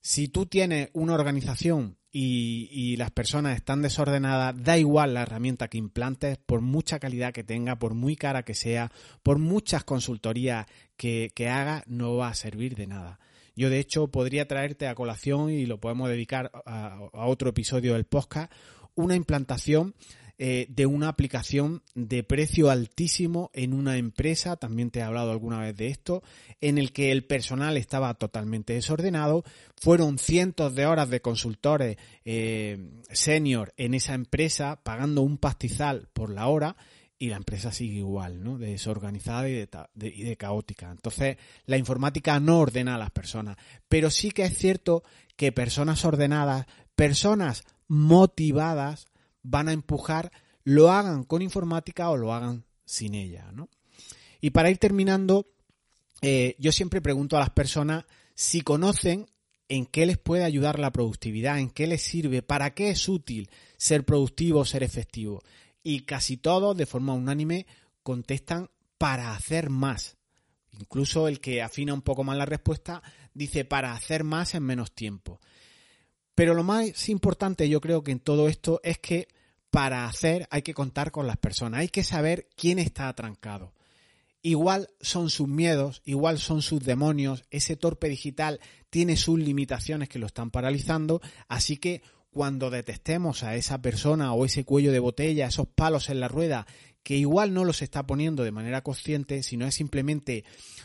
Si 0.06 0.28
tú 0.28 0.46
tienes 0.46 0.90
una 0.92 1.14
organización 1.14 1.98
y, 2.12 2.98
las 2.98 3.10
personas 3.12 3.56
están 3.56 3.82
desordenadas, 3.82 4.54
da 4.62 4.78
igual 4.78 5.14
la 5.14 5.22
herramienta 5.22 5.70
que 5.70 5.78
implantes, 5.78 6.38
por 6.38 6.60
mucha 6.60 7.00
calidad 7.00 7.32
que 7.32 7.46
tenga, 7.46 7.80
por 7.80 7.94
muy 7.94 8.18
cara 8.18 8.44
que 8.44 8.54
sea, 8.54 8.92
por 9.24 9.40
muchas 9.40 9.86
consultorías 9.86 10.68
que, 10.98 11.32
que 11.34 11.48
haga, 11.48 11.86
no 11.88 12.18
va 12.18 12.28
a 12.28 12.34
servir 12.34 12.76
de 12.76 12.86
nada. 12.86 13.22
Yo 13.56 13.70
de 13.70 13.80
hecho 13.80 14.10
podría 14.10 14.46
traerte 14.46 14.90
a 14.90 14.96
colación 14.96 15.50
y 15.50 15.66
lo 15.66 15.80
podemos 15.80 16.10
dedicar 16.10 16.52
a, 16.66 16.98
a 17.14 17.26
otro 17.26 17.52
episodio 17.52 17.94
del 17.94 18.04
podcast, 18.04 18.52
una 18.96 19.16
implantación 19.16 19.96
eh, 20.40 20.66
de 20.70 20.86
una 20.86 21.10
aplicación 21.10 21.84
de 21.94 22.24
precio 22.24 22.72
altísimo 22.72 23.52
en 23.54 23.74
una 23.74 23.98
empresa, 23.98 24.56
también 24.56 24.90
te 24.90 25.00
he 25.00 25.04
hablado 25.04 25.32
alguna 25.32 25.60
vez 25.60 25.78
de 25.78 25.88
esto, 25.88 26.24
en 26.60 26.78
el 26.78 26.92
que 26.92 27.12
el 27.12 27.26
personal 27.26 27.78
estaba 27.78 28.14
totalmente 28.16 28.74
desordenado, 28.74 29.44
fueron 29.78 30.18
cientos 30.18 30.74
de 30.74 30.86
horas 30.86 31.10
de 31.10 31.22
consultores 31.22 31.98
eh, 32.26 32.78
senior 33.12 33.74
en 33.78 33.94
esa 33.94 34.16
empresa 34.16 34.82
pagando 34.84 35.22
un 35.22 35.38
pastizal 35.38 36.10
por 36.14 36.32
la 36.32 36.48
hora 36.48 36.76
y 37.20 37.30
la 37.30 37.38
empresa 37.38 37.72
sigue 37.72 38.00
igual, 38.00 38.44
¿no? 38.44 38.58
desorganizada 38.58 39.48
y 39.48 39.54
de, 39.54 39.68
y 40.08 40.24
de 40.24 40.36
caótica. 40.36 40.92
Entonces, 40.92 41.38
la 41.66 41.78
informática 41.78 42.40
no 42.40 42.60
ordena 42.60 42.96
a 42.96 42.98
las 42.98 43.12
personas, 43.12 43.56
pero 43.88 44.10
sí 44.10 44.32
que 44.32 44.44
es 44.44 44.58
cierto 44.58 45.04
que 45.36 45.52
personas 45.52 46.04
ordenadas, 46.06 46.66
personas 46.96 47.64
motivadas, 47.88 49.06
van 49.44 49.70
a 49.70 49.74
empujar, 49.74 50.32
lo 50.64 50.92
hagan 50.92 51.24
con 51.24 51.42
informática 51.42 52.10
o 52.10 52.18
lo 52.18 52.34
hagan 52.34 52.66
sin 52.86 53.14
ella. 53.14 53.52
¿no? 53.54 53.70
Y 54.42 54.50
para 54.50 54.70
ir 54.70 54.78
terminando, 54.78 55.48
eh, 56.22 56.56
yo 56.58 56.72
siempre 56.72 57.02
pregunto 57.02 57.38
a 57.38 57.42
las 57.42 57.52
personas 57.52 58.06
si 58.34 58.62
conocen 58.62 59.28
en 59.70 59.86
qué 59.86 60.06
les 60.06 60.18
puede 60.18 60.44
ayudar 60.44 60.80
la 60.80 60.92
productividad, 60.92 61.60
en 61.60 61.70
qué 61.70 61.88
les 61.88 62.02
sirve, 62.02 62.42
para 62.42 62.74
qué 62.74 62.90
es 62.90 63.08
útil 63.08 63.50
ser 63.78 64.06
productivo, 64.06 64.66
ser 64.66 64.84
efectivo. 64.84 65.44
Y 65.84 66.02
casi 66.02 66.38
todos, 66.38 66.76
de 66.78 66.86
forma 66.86 67.14
unánime, 67.14 67.66
contestan 68.04 68.70
para 68.98 69.34
hacer 69.34 69.70
más. 69.70 70.18
Incluso 70.80 71.28
el 71.28 71.40
que 71.40 71.62
afina 71.62 71.94
un 71.94 72.02
poco 72.02 72.24
más 72.24 72.38
la 72.38 72.46
respuesta 72.46 73.04
dice 73.34 73.66
para 73.66 73.94
hacer 73.94 74.24
más 74.24 74.56
en 74.56 74.64
menos 74.64 74.94
tiempo. 74.94 75.40
Pero 76.36 76.54
lo 76.54 76.64
más 76.64 77.10
importante 77.10 77.70
yo 77.70 77.80
creo 77.80 78.04
que 78.04 78.12
en 78.12 78.20
todo 78.20 78.48
esto 78.48 78.80
es 78.84 78.98
que 78.98 79.28
para 79.74 80.06
hacer 80.06 80.48
hay 80.52 80.62
que 80.62 80.76
contar 80.76 81.10
con 81.10 81.26
las 81.26 81.38
personas, 81.38 81.80
hay 81.80 81.88
que 81.88 82.04
saber 82.04 82.48
quién 82.56 82.78
está 82.78 83.08
atrancado. 83.08 83.74
Igual 84.44 84.90
son 85.02 85.32
sus 85.32 85.48
miedos, 85.48 86.04
igual 86.06 86.38
son 86.38 86.62
sus 86.62 86.84
demonios, 86.84 87.44
ese 87.50 87.76
torpe 87.76 88.08
digital 88.08 88.60
tiene 88.92 89.18
sus 89.18 89.40
limitaciones 89.40 90.10
que 90.10 90.20
lo 90.20 90.28
están 90.28 90.52
paralizando, 90.52 91.22
así 91.48 91.78
que 91.78 92.04
cuando 92.30 92.70
detestemos 92.70 93.42
a 93.42 93.56
esa 93.56 93.82
persona 93.82 94.32
o 94.34 94.46
ese 94.46 94.64
cuello 94.64 94.92
de 94.92 95.00
botella, 95.00 95.48
esos 95.48 95.68
palos 95.68 96.12
en 96.12 96.20
la 96.20 96.28
rueda, 96.28 96.68
que 97.02 97.18
igual 97.18 97.56
no 97.56 97.66
los 97.66 97.82
está 97.82 98.06
poniendo 98.06 98.44
de 98.44 98.52
manera 98.52 98.84
consciente, 98.84 99.42
sino 99.42 99.66
es 99.66 99.74
simplemente 99.74 100.44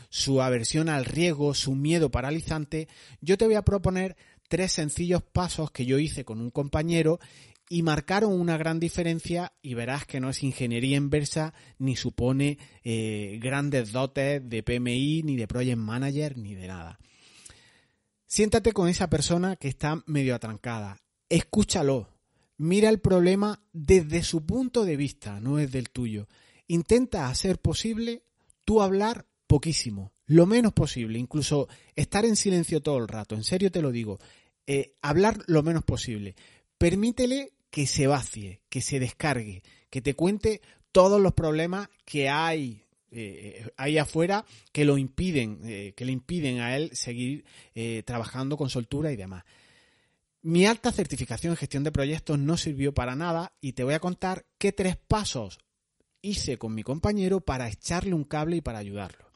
su 0.09 0.41
aversión 0.41 0.89
al 0.89 1.05
riesgo, 1.05 1.53
su 1.53 1.75
miedo 1.75 2.09
paralizante, 2.09 2.87
yo 3.21 3.37
te 3.37 3.45
voy 3.45 3.53
a 3.53 3.61
proponer 3.61 4.17
tres 4.49 4.71
sencillos 4.73 5.21
pasos 5.21 5.69
que 5.69 5.85
yo 5.85 5.99
hice 5.99 6.25
con 6.25 6.41
un 6.41 6.49
compañero 6.49 7.19
y 7.71 7.83
marcaron 7.83 8.33
una 8.33 8.57
gran 8.57 8.79
diferencia 8.79 9.53
y 9.61 9.75
verás 9.75 10.07
que 10.07 10.19
no 10.19 10.31
es 10.31 10.41
ingeniería 10.41 10.97
inversa 10.97 11.53
ni 11.77 11.95
supone 11.95 12.57
eh, 12.83 13.39
grandes 13.41 13.91
dotes 13.91 14.41
de 14.49 14.63
PMI 14.63 15.21
ni 15.23 15.37
de 15.37 15.47
Project 15.47 15.77
Manager 15.77 16.35
ni 16.35 16.55
de 16.55 16.67
nada. 16.67 16.99
Siéntate 18.25 18.73
con 18.73 18.89
esa 18.89 19.09
persona 19.09 19.55
que 19.55 19.67
está 19.67 20.03
medio 20.07 20.33
atrancada, 20.33 20.99
escúchalo, 21.29 22.09
mira 22.57 22.89
el 22.89 22.99
problema 22.99 23.61
desde 23.71 24.23
su 24.23 24.45
punto 24.45 24.83
de 24.83 24.97
vista, 24.97 25.39
no 25.39 25.59
es 25.59 25.71
del 25.71 25.91
tuyo. 25.91 26.27
Intenta 26.67 27.29
hacer 27.29 27.59
posible 27.59 28.23
tú 28.65 28.81
hablar 28.81 29.27
poquísimo, 29.45 30.11
lo 30.25 30.47
menos 30.47 30.73
posible, 30.73 31.19
incluso 31.19 31.67
estar 31.95 32.25
en 32.25 32.35
silencio 32.35 32.81
todo 32.81 32.97
el 32.97 33.07
rato, 33.07 33.35
en 33.35 33.43
serio 33.43 33.71
te 33.71 33.81
lo 33.81 33.91
digo, 33.91 34.19
eh, 34.65 34.95
hablar 35.01 35.39
lo 35.47 35.63
menos 35.63 35.83
posible. 35.83 36.35
Permítele 36.77 37.53
que 37.69 37.87
se 37.87 38.07
vacie, 38.07 38.61
que 38.69 38.81
se 38.81 38.99
descargue, 38.99 39.63
que 39.89 40.01
te 40.01 40.15
cuente 40.15 40.61
todos 40.91 41.21
los 41.21 41.33
problemas 41.33 41.89
que 42.05 42.29
hay 42.29 42.85
eh, 43.11 43.67
ahí 43.77 43.97
afuera 43.97 44.45
que 44.71 44.85
lo 44.85 44.97
impiden, 44.97 45.61
eh, 45.63 45.93
que 45.95 46.05
le 46.05 46.11
impiden 46.11 46.59
a 46.59 46.75
él 46.75 46.91
seguir 46.93 47.45
trabajando 48.05 48.57
con 48.57 48.69
soltura 48.69 49.11
y 49.11 49.15
demás. 49.15 49.43
Mi 50.41 50.65
alta 50.65 50.91
certificación 50.91 51.51
en 51.51 51.57
gestión 51.57 51.83
de 51.83 51.91
proyectos 51.91 52.39
no 52.39 52.55
sirvió 52.55 52.93
para 52.93 53.15
nada 53.15 53.53
y 53.59 53.73
te 53.73 53.83
voy 53.83 53.93
a 53.93 53.99
contar 53.99 54.45
qué 54.57 54.71
tres 54.71 54.95
pasos 54.95 55.59
hice 56.21 56.57
con 56.57 56.73
mi 56.73 56.83
compañero 56.83 57.41
para 57.41 57.67
echarle 57.67 58.13
un 58.13 58.23
cable 58.23 58.57
y 58.57 58.61
para 58.61 58.79
ayudarlo. 58.79 59.29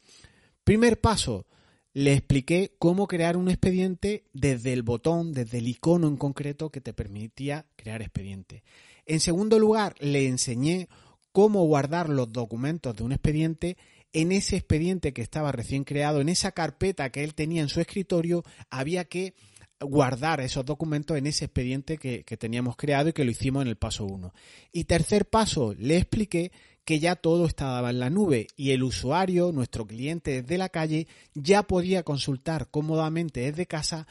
Primer 0.64 1.00
paso, 1.00 1.46
le 1.94 2.14
expliqué 2.14 2.74
cómo 2.80 3.08
crear 3.08 3.38
un 3.38 3.50
expediente 3.50 4.24
desde 4.34 4.74
el 4.74 4.82
botón, 4.82 5.32
desde 5.32 5.60
el 5.60 5.68
icono 5.68 6.08
en 6.08 6.18
concreto 6.18 6.72
que 6.72 6.82
te 6.82 6.94
permitía 6.94 7.68
crear 7.76 8.02
expediente. 8.02 8.64
En 9.06 9.20
segundo 9.20 9.60
lugar, 9.60 9.96
le 10.00 10.28
enseñé 10.28 10.90
cómo 11.32 11.66
guardar 11.66 12.10
los 12.10 12.32
documentos 12.32 12.96
de 12.96 13.04
un 13.04 13.12
expediente 13.12 13.78
en 14.12 14.32
ese 14.32 14.56
expediente 14.56 15.14
que 15.14 15.24
estaba 15.24 15.52
recién 15.52 15.84
creado, 15.84 16.22
en 16.22 16.30
esa 16.30 16.52
carpeta 16.52 17.12
que 17.12 17.24
él 17.24 17.34
tenía 17.34 17.62
en 17.62 17.70
su 17.70 17.82
escritorio, 17.82 18.44
había 18.70 19.06
que 19.06 19.34
guardar 19.80 20.40
esos 20.42 20.66
documentos 20.66 21.18
en 21.18 21.28
ese 21.28 21.46
expediente 21.46 21.98
que, 21.98 22.24
teníamos 22.38 22.76
creado 22.76 23.10
y 23.10 23.14
que 23.14 23.26
lo 23.26 23.32
hicimos 23.32 23.64
en 23.64 23.68
el 23.68 23.76
paso 23.76 24.06
1. 24.06 24.34
Y 24.72 24.86
tercer 24.86 25.26
paso, 25.26 25.74
le 25.78 25.98
expliqué 25.98 26.52
que 26.86 27.00
ya 27.00 27.16
todo 27.16 27.46
estaba 27.46 27.90
en 27.90 28.00
la 28.00 28.10
nube 28.10 28.48
y 28.56 28.72
el 28.72 28.84
usuario, 28.84 29.52
nuestro 29.52 29.88
cliente 29.88 30.42
desde 30.42 30.58
la 30.58 30.70
calle, 30.70 31.08
ya 31.34 31.64
podía 31.64 32.04
consultar 32.04 32.70
cómodamente 32.70 33.42
desde 33.42 33.68
casa 33.68 34.08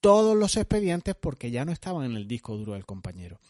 todos 0.00 0.36
los 0.36 0.56
expedientes 0.56 1.14
porque 1.14 1.50
ya 1.50 1.64
no 1.64 1.72
estaban 1.72 2.10
en 2.10 2.16
el 2.16 2.28
disco 2.28 2.56
duro 2.56 2.74
del 2.74 2.86
compañero. 2.86 3.40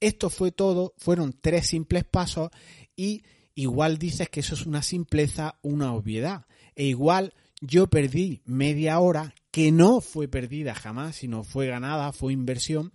Esto 0.00 0.30
fue 0.30 0.52
todo, 0.52 0.94
fueron 0.96 1.34
tres 1.40 1.66
simples 1.66 2.04
pasos 2.04 2.50
y 2.94 3.22
igual 3.54 3.98
dices 3.98 4.28
que 4.28 4.40
eso 4.40 4.54
es 4.54 4.64
una 4.64 4.82
simpleza, 4.82 5.58
una 5.62 5.92
obviedad. 5.92 6.46
E 6.76 6.84
igual 6.84 7.34
yo 7.60 7.88
perdí 7.88 8.42
media 8.44 9.00
hora, 9.00 9.34
que 9.50 9.72
no 9.72 10.00
fue 10.00 10.28
perdida 10.28 10.74
jamás, 10.74 11.16
sino 11.16 11.42
fue 11.42 11.66
ganada, 11.66 12.12
fue 12.12 12.32
inversión, 12.32 12.92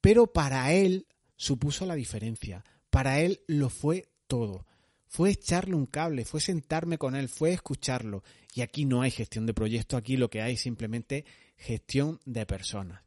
pero 0.00 0.28
para 0.28 0.72
él 0.72 1.06
supuso 1.36 1.84
la 1.86 1.96
diferencia. 1.96 2.64
Para 2.90 3.20
él 3.20 3.40
lo 3.48 3.68
fue 3.68 4.08
todo. 4.26 4.66
Fue 5.06 5.30
echarle 5.30 5.74
un 5.74 5.86
cable, 5.86 6.24
fue 6.24 6.40
sentarme 6.40 6.98
con 6.98 7.14
él, 7.14 7.28
fue 7.28 7.52
escucharlo. 7.52 8.22
Y 8.54 8.62
aquí 8.62 8.84
no 8.84 9.02
hay 9.02 9.10
gestión 9.10 9.46
de 9.46 9.54
proyecto, 9.54 9.96
aquí 9.96 10.16
lo 10.16 10.30
que 10.30 10.42
hay 10.42 10.54
es 10.54 10.60
simplemente 10.60 11.24
gestión 11.56 12.20
de 12.24 12.44
personas. 12.46 13.02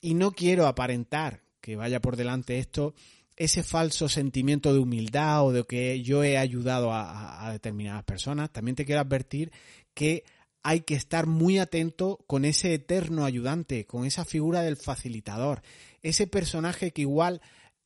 Y 0.00 0.14
no 0.14 0.32
quiero 0.32 0.66
aparentar 0.66 1.42
que 1.60 1.76
vaya 1.76 2.00
por 2.00 2.16
delante 2.16 2.58
esto, 2.58 2.94
ese 3.36 3.62
falso 3.62 4.08
sentimiento 4.08 4.72
de 4.72 4.80
humildad 4.80 5.46
o 5.46 5.52
de 5.52 5.64
que 5.64 6.02
yo 6.02 6.22
he 6.24 6.38
ayudado 6.38 6.92
a, 6.92 7.46
a 7.46 7.52
determinadas 7.52 8.04
personas. 8.04 8.52
También 8.52 8.74
te 8.74 8.84
quiero 8.84 9.00
advertir 9.00 9.52
que 9.94 10.24
hay 10.62 10.80
que 10.80 10.94
estar 10.94 11.26
muy 11.26 11.58
atento 11.58 12.18
con 12.26 12.44
ese 12.44 12.74
eterno 12.74 13.24
ayudante, 13.24 13.86
con 13.86 14.04
esa 14.04 14.24
figura 14.24 14.62
del 14.62 14.76
facilitador, 14.76 15.62
ese 16.02 16.26
personaje 16.26 16.90
que 16.90 17.02
igual 17.02 17.40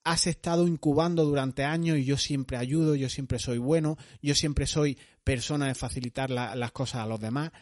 has 0.04 0.26
estado 0.26 0.66
incubando 0.66 1.24
durante 1.24 1.64
años 1.64 1.98
y 1.98 2.04
yo 2.04 2.16
siempre 2.16 2.56
ayudo, 2.56 2.94
yo 2.94 3.08
siempre 3.08 3.38
soy 3.38 3.58
bueno, 3.58 3.96
yo 4.20 4.34
siempre 4.34 4.66
soy 4.66 4.98
persona 5.24 5.68
de 5.68 5.74
facilitar 5.74 6.30
las 6.30 6.72
cosas 6.72 7.02
a 7.02 7.06
los 7.06 7.20
demás. 7.20 7.52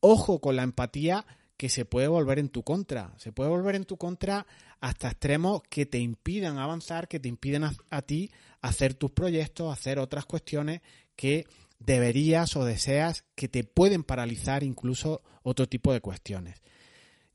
Ojo 0.00 0.40
con 0.40 0.56
la 0.56 0.62
empatía 0.62 1.26
que 1.60 1.68
se 1.68 1.84
puede 1.84 2.08
volver 2.08 2.38
en 2.38 2.48
tu 2.48 2.62
contra. 2.62 3.12
Se 3.18 3.32
puede 3.32 3.50
volver 3.50 3.74
en 3.74 3.84
tu 3.84 3.98
contra 3.98 4.46
hasta 4.80 5.08
extremos 5.08 5.60
que 5.68 5.84
te 5.84 5.98
impidan 5.98 6.56
avanzar, 6.56 7.06
que 7.06 7.20
te 7.20 7.28
impiden 7.28 7.64
a, 7.64 8.02
ti 8.02 8.30
hacer 8.62 8.94
tus 8.94 9.10
proyectos, 9.10 9.70
hacer 9.70 9.98
otras 9.98 10.24
cuestiones 10.24 10.80
que 11.16 11.46
deberías 11.78 12.56
o 12.56 12.64
deseas 12.64 13.24
que 13.34 13.48
te 13.48 13.64
pueden 13.64 14.04
paralizar 14.04 14.62
incluso 14.62 15.20
otro 15.42 15.68
tipo 15.68 15.92
de 15.92 16.00
cuestiones. 16.00 16.62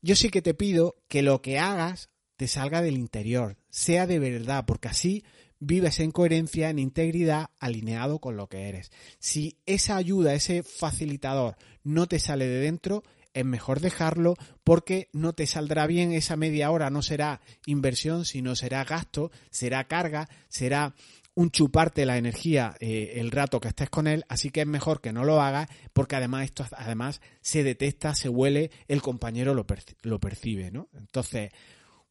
Yo 0.02 0.16
sí 0.16 0.28
que 0.28 0.42
te 0.42 0.54
pido 0.54 0.96
que 1.06 1.22
lo 1.22 1.40
que 1.40 1.60
hagas 1.60 2.10
te 2.36 2.48
salga 2.48 2.82
del 2.82 2.96
interior, 2.96 3.56
sea 3.76 4.06
de 4.06 4.18
verdad, 4.18 4.64
porque 4.66 4.88
así 4.88 5.22
vives 5.58 6.00
en 6.00 6.10
coherencia, 6.10 6.70
en 6.70 6.78
integridad, 6.78 7.50
alineado 7.60 8.20
con 8.20 8.34
lo 8.34 8.48
que 8.48 8.70
eres. 8.70 8.90
Si 9.18 9.58
esa 9.66 9.96
ayuda, 9.96 10.32
ese 10.32 10.62
facilitador 10.62 11.56
no 11.84 12.06
te 12.06 12.18
sale 12.18 12.46
de 12.46 12.60
dentro, 12.60 13.02
es 13.34 13.44
mejor 13.44 13.80
dejarlo 13.80 14.34
porque 14.64 15.10
no 15.12 15.34
te 15.34 15.46
saldrá 15.46 15.86
bien 15.86 16.12
esa 16.12 16.36
media 16.36 16.70
hora, 16.70 16.88
no 16.88 17.02
será 17.02 17.42
inversión, 17.66 18.24
sino 18.24 18.56
será 18.56 18.82
gasto, 18.84 19.30
será 19.50 19.86
carga, 19.86 20.30
será 20.48 20.94
un 21.34 21.50
chuparte 21.50 22.06
la 22.06 22.16
energía 22.16 22.76
eh, 22.80 23.12
el 23.16 23.30
rato 23.30 23.60
que 23.60 23.68
estés 23.68 23.90
con 23.90 24.06
él, 24.06 24.24
así 24.30 24.48
que 24.48 24.62
es 24.62 24.66
mejor 24.66 25.02
que 25.02 25.12
no 25.12 25.22
lo 25.22 25.42
hagas 25.42 25.68
porque 25.92 26.16
además 26.16 26.46
esto 26.46 26.64
además 26.78 27.20
se 27.42 27.62
detecta, 27.62 28.14
se 28.14 28.30
huele, 28.30 28.70
el 28.88 29.02
compañero 29.02 29.52
lo, 29.52 29.66
lo 30.00 30.18
percibe, 30.18 30.70
¿no? 30.70 30.88
Entonces, 30.94 31.50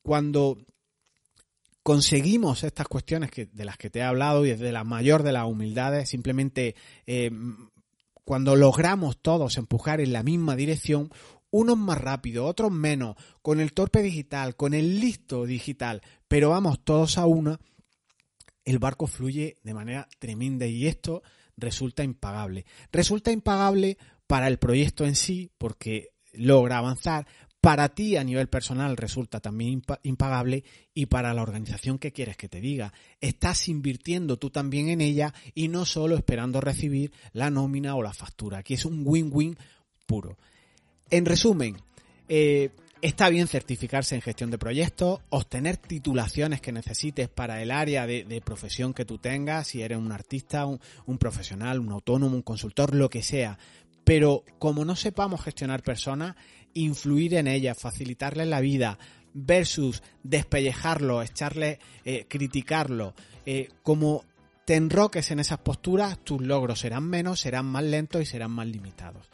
cuando 0.03 0.59
conseguimos 1.85 2.63
estas 2.63 2.87
cuestiones 2.87 3.29
que, 3.29 3.45
de 3.45 3.63
las 3.63 3.77
que 3.77 3.91
te 3.91 3.99
he 3.99 4.01
hablado 4.01 4.43
y 4.43 4.49
desde 4.49 4.71
la 4.71 4.83
mayor 4.83 5.21
de 5.21 5.31
las 5.31 5.45
humildades, 5.45 6.09
simplemente 6.09 6.75
eh, 7.05 7.29
cuando 8.23 8.55
logramos 8.55 9.21
todos 9.21 9.55
empujar 9.59 10.01
en 10.01 10.11
la 10.11 10.23
misma 10.23 10.55
dirección, 10.55 11.11
unos 11.51 11.77
más 11.77 11.99
rápido, 12.01 12.47
otros 12.47 12.71
menos, 12.71 13.17
con 13.43 13.59
el 13.59 13.71
torpe 13.73 14.01
digital, 14.01 14.55
con 14.55 14.73
el 14.73 14.99
listo 14.99 15.45
digital, 15.45 16.01
pero 16.27 16.49
vamos 16.49 16.83
todos 16.83 17.19
a 17.19 17.27
una, 17.27 17.59
el 18.63 18.79
barco 18.79 19.05
fluye 19.05 19.57
de 19.61 19.75
manera 19.75 20.09
tremenda 20.17 20.65
y 20.65 20.87
esto 20.87 21.21
resulta 21.55 22.03
impagable. 22.03 22.65
Resulta 22.91 23.31
impagable 23.31 23.99
para 24.25 24.47
el 24.47 24.57
proyecto 24.57 25.05
en 25.05 25.13
sí, 25.13 25.51
porque 25.59 26.15
logra 26.33 26.79
avanzar, 26.79 27.27
para 27.65 27.89
ti 27.89 28.15
a 28.15 28.23
nivel 28.23 28.47
personal 28.47 28.95
resulta 28.95 29.39
también 29.39 29.81
impagable 30.03 30.63
y 30.93 31.07
para 31.07 31.33
la 31.33 31.41
organización 31.41 31.97
que 31.97 32.11
quieres 32.11 32.37
que 32.37 32.47
te 32.47 32.61
diga. 32.61 32.93
Estás 33.21 33.69
invirtiendo 33.69 34.37
tú 34.37 34.51
también 34.51 34.89
en 34.89 35.01
ella 35.01 35.33
y 35.55 35.67
no 35.67 35.83
solo 35.85 36.15
esperando 36.15 36.61
recibir 36.61 37.11
la 37.33 37.49
nómina 37.49 37.95
o 37.95 38.03
la 38.03 38.13
factura. 38.13 38.59
Aquí 38.59 38.75
es 38.75 38.85
un 38.85 39.01
win-win 39.03 39.57
puro. 40.05 40.37
En 41.09 41.25
resumen, 41.25 41.77
eh, 42.29 42.69
está 43.01 43.29
bien 43.29 43.47
certificarse 43.47 44.13
en 44.13 44.21
gestión 44.21 44.51
de 44.51 44.59
proyectos, 44.59 45.21
obtener 45.31 45.77
titulaciones 45.77 46.61
que 46.61 46.71
necesites 46.71 47.29
para 47.29 47.63
el 47.63 47.71
área 47.71 48.05
de, 48.05 48.43
profesión 48.45 48.93
que 48.93 49.05
tú 49.05 49.17
tengas, 49.17 49.69
si 49.69 49.81
eres 49.81 49.97
un 49.97 50.11
artista, 50.11 50.67
un 50.67 51.17
profesional, 51.17 51.79
un 51.79 51.91
autónomo, 51.91 52.35
un 52.35 52.43
consultor, 52.43 52.93
lo 52.93 53.09
que 53.09 53.23
sea. 53.23 53.57
Pero 54.05 54.45
como 54.59 54.85
no 54.85 54.95
sepamos 54.95 55.43
gestionar 55.43 55.83
personas, 55.83 56.35
influir 56.73 57.33
en 57.33 57.47
ellas, 57.47 57.77
facilitarles 57.77 58.47
la 58.47 58.61
vida, 58.61 58.97
versus 59.33 60.01
despellejarlo, 60.23 61.21
echarle, 61.21 61.79
eh, 62.05 62.25
criticarlo, 62.29 63.13
eh, 63.45 63.67
como 63.83 64.23
te 64.65 64.75
enroques 64.75 65.29
en 65.31 65.39
esas 65.39 65.59
posturas, 65.59 66.23
tus 66.23 66.41
logros 66.41 66.79
serán 66.79 67.03
menos, 67.03 67.41
serán 67.41 67.65
más 67.65 67.83
lentos 67.83 68.21
y 68.21 68.25
serán 68.25 68.51
más 68.51 68.67
limitados. 68.67 69.29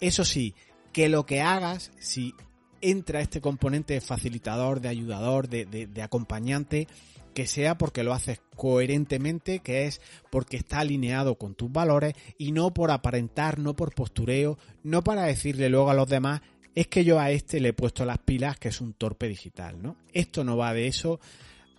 Eso 0.00 0.24
sí, 0.24 0.54
que 0.92 1.08
lo 1.08 1.24
que 1.24 1.40
hagas, 1.40 1.92
si 2.00 2.34
entra 2.80 3.20
este 3.20 3.40
componente 3.40 3.94
de 3.94 4.00
facilitador, 4.00 4.80
de 4.80 4.88
ayudador, 4.88 5.48
de, 5.48 5.64
de 5.66 6.02
acompañante, 6.02 6.88
que 7.34 7.46
sea 7.46 7.76
porque 7.76 8.04
lo 8.04 8.14
haces 8.14 8.40
coherentemente, 8.56 9.58
que 9.58 9.86
es 9.86 10.00
porque 10.30 10.56
está 10.56 10.80
alineado 10.80 11.36
con 11.36 11.54
tus 11.54 11.70
valores 11.70 12.14
y 12.38 12.52
no 12.52 12.72
por 12.72 12.90
aparentar, 12.90 13.58
no 13.58 13.74
por 13.74 13.94
postureo, 13.94 14.58
no 14.82 15.04
para 15.04 15.24
decirle 15.24 15.68
luego 15.68 15.90
a 15.90 15.94
los 15.94 16.08
demás 16.08 16.40
es 16.74 16.88
que 16.88 17.04
yo 17.04 17.20
a 17.20 17.30
este 17.30 17.60
le 17.60 17.68
he 17.68 17.72
puesto 17.72 18.04
las 18.04 18.18
pilas 18.18 18.58
que 18.58 18.68
es 18.68 18.80
un 18.80 18.94
torpe 18.94 19.28
digital, 19.28 19.80
¿no? 19.80 19.96
Esto 20.12 20.44
no 20.44 20.56
va 20.56 20.74
de 20.74 20.86
eso, 20.86 21.20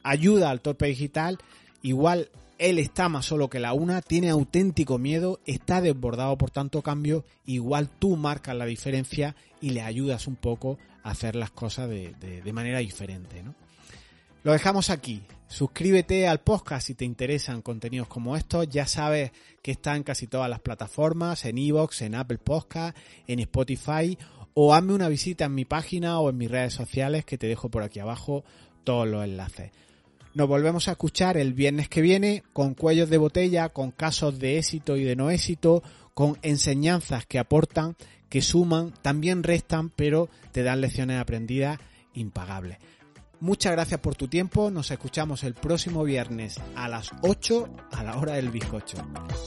ayuda 0.03 0.49
al 0.49 0.61
torpe 0.61 0.87
digital, 0.87 1.37
igual 1.81 2.29
él 2.57 2.79
está 2.79 3.09
más 3.09 3.25
solo 3.25 3.49
que 3.49 3.59
la 3.59 3.73
una, 3.73 4.01
tiene 4.01 4.29
auténtico 4.29 4.97
miedo, 4.97 5.41
está 5.45 5.81
desbordado 5.81 6.37
por 6.37 6.51
tanto 6.51 6.81
cambio, 6.81 7.25
igual 7.45 7.89
tú 7.89 8.15
marcas 8.15 8.55
la 8.55 8.65
diferencia 8.65 9.35
y 9.59 9.71
le 9.71 9.81
ayudas 9.81 10.27
un 10.27 10.37
poco 10.37 10.77
a 11.03 11.11
hacer 11.11 11.35
las 11.35 11.51
cosas 11.51 11.89
de, 11.89 12.53
manera 12.53 12.79
diferente, 12.79 13.43
¿no? 13.43 13.53
Lo 14.45 14.51
dejamos 14.51 14.91
aquí. 14.91 15.23
Suscríbete 15.47 16.27
al 16.27 16.39
podcast 16.39 16.85
si 16.85 16.93
te 16.93 17.03
interesan 17.03 17.63
contenidos 17.63 18.07
como 18.07 18.37
estos. 18.37 18.69
Ya 18.69 18.85
sabes 18.85 19.31
que 19.63 19.71
está 19.71 19.95
en 19.95 20.03
casi 20.03 20.27
todas 20.27 20.47
las 20.51 20.59
plataformas, 20.59 21.45
en 21.45 21.57
Evox, 21.57 22.03
en 22.03 22.13
Apple 22.13 22.37
Podcast, 22.37 22.95
en 23.25 23.39
Spotify 23.39 24.15
o 24.53 24.75
hazme 24.75 24.93
una 24.93 25.09
visita 25.09 25.45
en 25.45 25.55
mi 25.55 25.65
página 25.65 26.19
o 26.19 26.29
en 26.29 26.37
mis 26.37 26.51
redes 26.51 26.75
sociales 26.75 27.25
que 27.25 27.39
te 27.39 27.47
dejo 27.47 27.69
por 27.69 27.81
aquí 27.81 27.97
abajo 27.97 28.43
todos 28.83 29.07
los 29.07 29.23
enlaces. 29.23 29.71
Nos 30.35 30.47
volvemos 30.47 30.87
a 30.89 30.91
escuchar 30.91 31.37
el 31.37 31.53
viernes 31.53 31.89
que 31.89 32.01
viene 32.01 32.43
con 32.53 32.75
cuellos 32.75 33.09
de 33.09 33.17
botella, 33.17 33.69
con 33.69 33.89
casos 33.89 34.37
de 34.37 34.59
éxito 34.59 34.95
y 34.95 35.03
de 35.03 35.15
no 35.15 35.31
éxito, 35.31 35.81
con 36.13 36.37
enseñanzas 36.43 37.25
que 37.25 37.39
aportan, 37.39 37.95
que 38.29 38.43
suman, 38.43 38.93
también 39.01 39.41
restan, 39.41 39.89
pero 39.89 40.29
te 40.51 40.61
dan 40.61 40.81
lecciones 40.81 41.19
aprendidas 41.19 41.79
impagables. 42.13 42.77
Muchas 43.39 43.73
gracias 43.73 43.99
por 43.99 44.15
tu 44.15 44.27
tiempo, 44.27 44.71
nos 44.71 44.91
escuchamos 44.91 45.43
el 45.43 45.53
próximo 45.53 46.03
viernes 46.03 46.59
a 46.75 46.87
las 46.87 47.11
8 47.21 47.69
a 47.91 48.03
la 48.03 48.17
hora 48.17 48.33
del 48.33 48.49
bizcocho. 48.49 48.97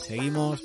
Seguimos 0.07 0.62